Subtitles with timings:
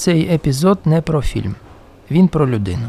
[0.00, 1.54] Цей епізод не про фільм,
[2.10, 2.86] він про людину.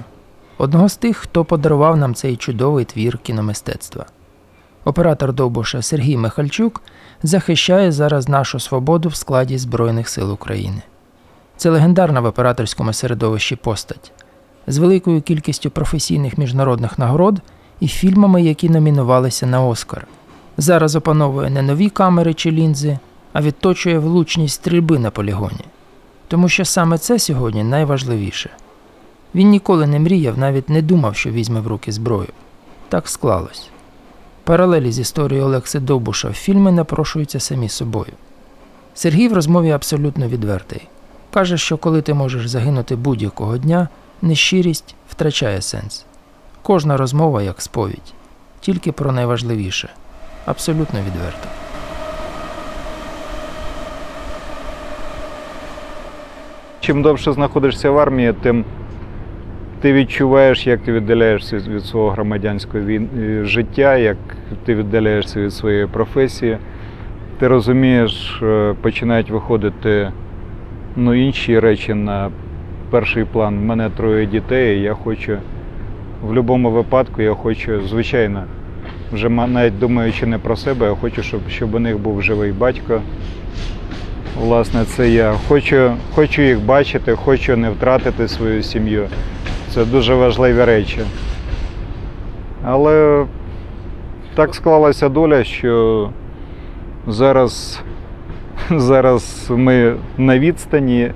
[0.57, 4.05] Одного з тих, хто подарував нам цей чудовий твір кіномистецтва.
[4.85, 6.81] Оператор Довбуша Сергій Михальчук
[7.23, 10.81] захищає зараз нашу свободу в складі Збройних сил України.
[11.57, 14.11] Це легендарна в операторському середовищі постать
[14.67, 17.41] з великою кількістю професійних міжнародних нагород
[17.79, 20.07] і фільмами, які номінувалися на Оскар.
[20.57, 22.99] Зараз опановує не нові камери чи лінзи,
[23.33, 25.65] а відточує влучність стрільби на полігоні.
[26.31, 28.49] Тому що саме це сьогодні найважливіше.
[29.35, 32.27] Він ніколи не мріяв, навіть не думав, що візьме в руки зброю.
[32.89, 33.69] Так склалось.
[34.43, 38.11] Паралелі з історією Олекси Довбуша в фільми напрошуються самі собою.
[38.93, 40.87] Сергій в розмові абсолютно відвертий.
[41.33, 43.87] Каже, що коли ти можеш загинути будь-якого дня,
[44.21, 46.05] нещирість втрачає сенс.
[46.61, 48.13] Кожна розмова як сповідь,
[48.59, 49.89] тільки про найважливіше.
[50.45, 51.47] Абсолютно відверто.
[56.81, 58.65] Чим довше знаходишся в армії, тим
[59.81, 63.07] ти відчуваєш, як ти віддаляєшся від свого громадянського е,
[63.43, 64.17] життя, як
[64.65, 66.57] ти віддаляєшся від своєї професії.
[67.39, 70.11] Ти розумієш, е, починають виходити
[70.95, 72.31] ну, інші речі на
[72.89, 73.57] перший план.
[73.57, 75.37] У мене троє дітей, і я хочу
[76.23, 78.43] в будь-якому випадку, я хочу, звичайно,
[79.13, 83.01] вже навіть думаючи не про себе, я хочу, щоб, щоб у них був живий батько.
[84.39, 85.33] Власне, це я.
[85.47, 89.07] Хочу, хочу їх бачити, хочу не втратити свою сім'ю.
[89.73, 90.99] Це дуже важливі речі.
[92.63, 93.25] Але
[94.35, 96.09] так склалася доля, що
[97.07, 97.81] зараз,
[98.69, 101.11] зараз ми на відстані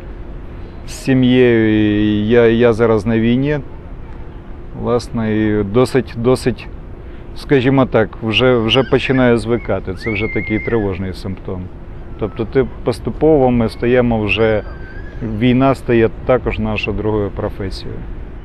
[0.88, 3.60] з сім'єю, і я, я зараз на війні.
[4.82, 6.68] Власне, і досить, досить,
[7.36, 9.94] скажімо так, вже, вже починаю звикати.
[9.94, 11.62] Це вже такий тривожний симптом.
[12.20, 14.64] Тобто ти поступово ми стаємо вже.
[15.40, 18.00] Війна стає також нашою другою професією.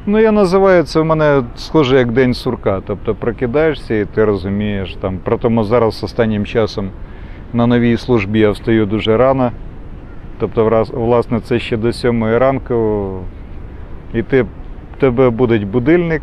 [0.06, 2.82] Ну, я називаю це в мене схоже як день сурка.
[2.86, 5.18] Тобто прокидаєшся і ти розумієш там.
[5.24, 6.90] Притому зараз останнім часом
[7.52, 9.52] на новій службі я встаю дуже рано.
[10.38, 13.10] Тобто, власне, це ще до сьомої ранку.
[14.14, 14.46] І ти,
[14.98, 16.22] тебе буде будильник,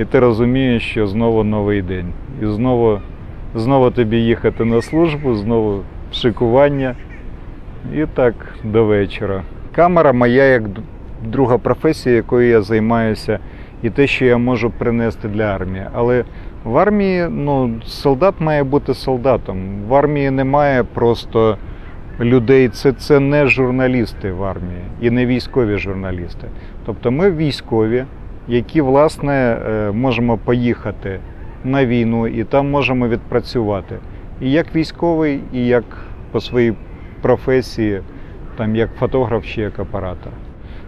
[0.00, 2.12] і ти розумієш, що знову новий день.
[2.42, 3.00] І знову,
[3.54, 5.82] знову тобі їхати на службу, знову
[6.14, 6.94] шикування.
[7.94, 9.42] І так до вечора.
[9.74, 10.62] Камера моя як
[11.24, 13.38] друга професія, якою я займаюся,
[13.82, 15.86] і те, що я можу принести для армії.
[15.94, 16.24] Але
[16.64, 19.56] в армії ну, солдат має бути солдатом.
[19.88, 21.58] В армії немає просто
[22.20, 22.68] людей.
[22.68, 26.46] Це, це не журналісти в армії і не військові журналісти.
[26.86, 28.04] Тобто ми військові,
[28.48, 31.18] які власне е, можемо поїхати
[31.64, 33.96] на війну і там можемо відпрацювати.
[34.40, 35.84] І як військовий, і як
[36.32, 36.74] по своїй
[37.22, 38.00] професії,
[38.56, 40.32] там як фотограф чи як оператор.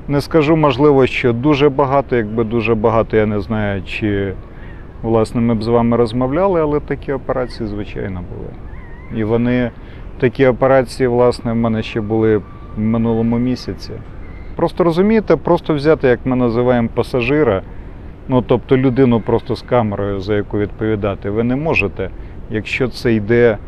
[0.09, 4.35] Не скажу, можливо, що дуже багато, якби дуже багато, я не знаю, чи
[5.03, 8.51] власне ми б з вами розмовляли, але такі операції, звичайно, були.
[9.21, 9.71] І вони,
[10.21, 12.45] такі операції, власне, в мене ще були в
[12.77, 13.93] минулому місяці.
[14.57, 17.63] Просто розумієте, просто взяти, як ми називаємо пасажира,
[18.29, 22.11] ну тобто людину просто з камерою, за яку відповідати, ви не можете,
[22.51, 23.59] якщо це йде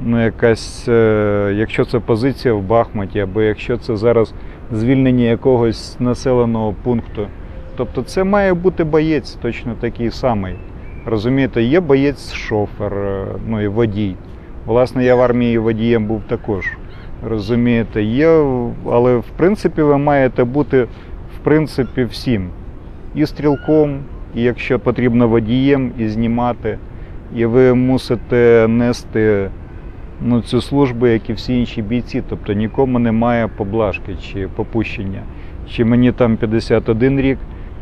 [0.00, 4.34] ну, якась, е, якщо це позиція в Бахмуті, або якщо це зараз
[4.72, 7.26] звільнення якогось населеного пункту.
[7.76, 10.54] Тобто це має бути боєць точно такий самий.
[11.06, 14.16] Розумієте, є боєць шофер, е, ну і водій.
[14.66, 16.66] Власне, я в армії водієм був також.
[17.28, 18.28] Розумієте, є,
[18.86, 20.82] але в принципі ви маєте бути
[21.36, 22.48] в принципі всім.
[23.14, 23.98] І стрілком,
[24.34, 26.78] і якщо потрібно водієм, і знімати.
[27.36, 29.50] І ви мусите нести
[30.20, 32.22] ну, цю службу, як і всі інші бійці.
[32.28, 35.22] Тобто нікому немає поблажки чи попущення.
[35.70, 37.38] Чи мені там 51 рік,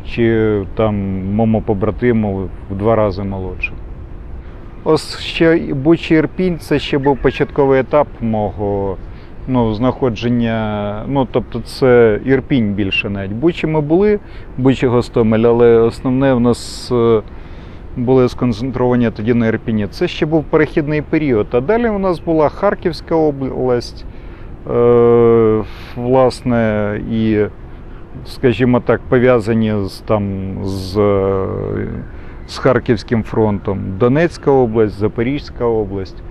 [0.07, 0.95] чи там
[1.35, 3.71] моєму побратиму в два рази молодше.
[4.83, 8.97] Ось ще Бучі Ірпінь це ще був початковий етап мого
[9.47, 11.03] ну, знаходження.
[11.07, 13.31] Ну, тобто це Ірпінь більше навіть.
[13.31, 14.19] Бучі ми були,
[14.57, 17.21] Бучі Гостомель, але основне в нас е,
[18.05, 19.87] були сконцентровані тоді на Ірпіні.
[19.87, 21.47] Це ще був перехідний період.
[21.51, 24.05] А далі у нас була Харківська область,
[24.69, 25.63] е,
[25.95, 27.45] власне, і,
[28.25, 30.93] скажімо так, пов'язані з, там, з,
[32.47, 33.79] з Харківським фронтом.
[33.99, 36.23] Донецька область, Запорізька область.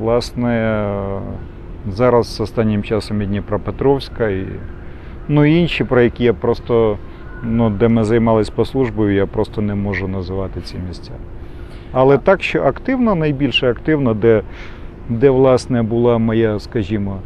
[0.00, 0.84] Власне,
[1.90, 4.46] зараз останнім часом і Дніпропетровська, і,
[5.28, 6.98] ну, і інші, про які я просто
[7.46, 11.12] ну, де ми займалися по службою, я просто не можу називати ці місця.
[11.92, 14.42] Але так, що активно, найбільше активно, де,
[15.08, 17.20] де власне була моя, скажімо,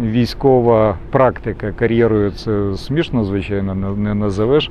[0.00, 1.72] військова практика.
[1.72, 4.70] Кар'єрою це смішно, звичайно, не, називеш.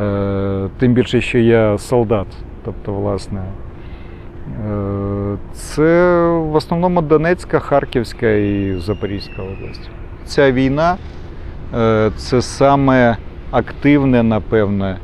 [0.00, 2.26] Е, тим більше, що я солдат.
[2.64, 3.40] Тобто, власне,
[4.68, 9.90] е, це в основному Донецька, Харківська і Запорізька область.
[10.24, 10.96] Ця війна
[11.74, 13.16] е, це саме
[13.50, 14.96] активне, напевне,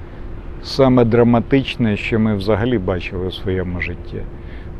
[0.62, 4.22] саме драматичне, що ми взагалі бачили у своєму житті.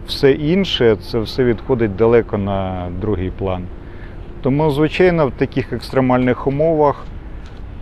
[0.07, 3.65] Все інше це все відходить далеко на другий план.
[4.43, 7.05] Тому, звичайно, в таких екстремальних умовах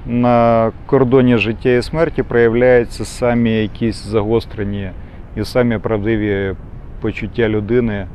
[0.06, 4.90] на кордоні життя і смерті проявляються самі якісь загострені
[5.36, 6.54] і самі правдиві
[7.00, 8.06] почуття людини.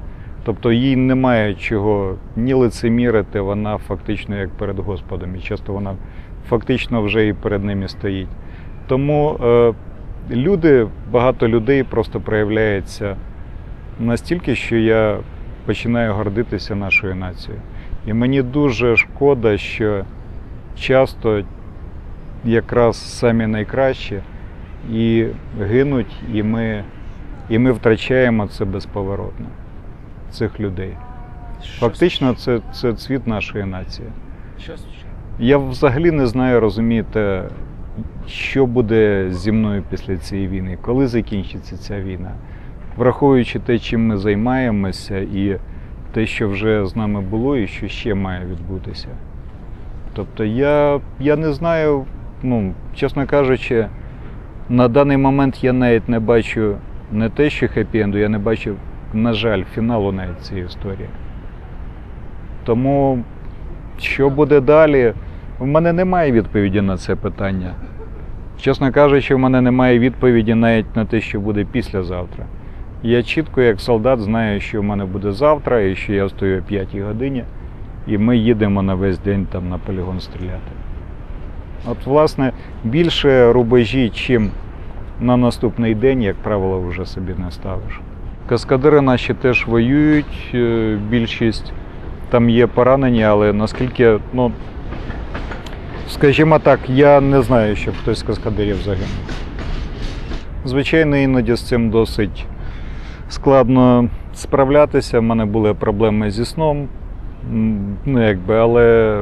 [0.44, 5.96] Тобто їй немає чого ні лицемірити, вона фактично як перед Господом, і часто вона
[6.50, 8.28] фактично вже і перед ними стоїть.
[8.88, 9.74] Тому е,
[10.32, 13.16] люди, багато людей просто проявляється
[14.00, 15.18] настільки, що я
[15.66, 17.62] починаю гордитися нашою нацією.
[18.06, 20.06] І мені дуже шкода, що
[20.80, 21.44] часто
[22.46, 24.22] якраз самі найкращі
[24.92, 25.26] і
[25.62, 26.84] гинуть, і ми,
[27.50, 29.46] і ми втрачаємо це безповоротно,
[30.32, 30.98] цих людей.
[31.80, 34.08] Фактично, це, це цвіт нашої нації.
[35.40, 37.44] Я взагалі не знаю, розумієте,
[38.28, 42.32] що буде зі мною після цієї війни, коли закінчиться ця війна.
[42.98, 45.60] Враховуючи те, чим ми займаємося, і
[46.14, 49.08] те, що вже з нами було, і що ще має відбутися.
[50.14, 52.06] Тобто я, я не знаю,
[52.44, 53.88] ну, чесно кажучи,
[54.70, 56.76] на даний момент я навіть не бачу
[57.12, 58.76] не те, що хеппі-енду, я не бачу,
[59.14, 61.10] на жаль, фіналу навіть цієї історії.
[62.64, 63.24] Тому
[63.98, 65.14] що буде далі?
[65.60, 67.74] В мене немає відповіді на це питання.
[68.62, 72.46] Чесно кажучи, в мене немає відповіді навіть на те, що буде післязавтра.
[73.04, 76.62] Я чітко, як солдат, знаю, що в мене буде завтра, і що я встаю о
[76.62, 77.44] 5 годині,
[78.08, 80.72] і ми їдемо на весь день там на полігон стріляти.
[81.88, 82.52] От, власне,
[82.84, 84.50] більше рубежі, чим
[85.22, 88.00] на наступний день, як правило, вже собі не ставиш.
[88.50, 91.74] Каскадери наші теж воюють, е, більшість
[92.30, 94.52] там є поранені, але наскільки, ну,
[96.10, 99.08] скажімо так, я не знаю, щоб хтось з каскадерів загинув.
[100.66, 102.46] Звичайно, іноді з цим досить
[103.30, 105.20] складно справлятися.
[105.20, 106.88] У мене були проблеми зі сном,
[108.06, 109.22] ну якби, але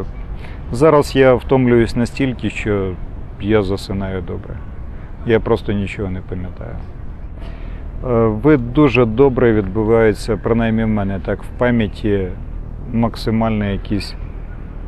[0.71, 2.91] зараз я втомлююсь настільки, що
[3.41, 4.53] я засинаю добре.
[5.25, 6.75] Я просто нічого не пам'ятаю.
[8.05, 12.27] Е, Ви дуже добре відбуваються, принаймні в мене так в пам'яті
[12.93, 14.15] максимально якісь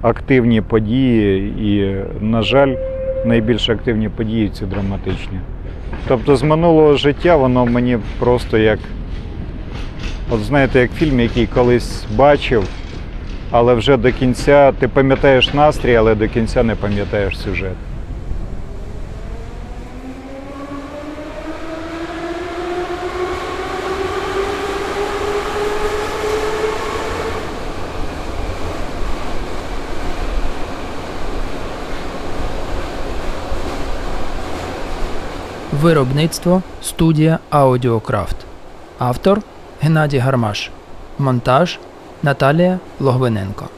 [0.05, 2.75] активні події, і, на жаль,
[3.25, 5.39] найбільш активні події ці драматичні.
[6.07, 8.79] Тобто з минулого життя воно мені просто як,
[10.29, 12.63] от знаєте, як фільм, який колись бачив,
[13.51, 17.75] але вже до кінця ти пам'ятаєш настрій, але до кінця не пам'ятаєш сюжет.
[35.85, 38.35] Виробництво студія Аудіокрафт.
[38.99, 39.41] Автор
[39.81, 40.69] Геннадій Гармаш.
[41.19, 41.79] Монтаж
[42.23, 43.69] Наталія Логвиненко.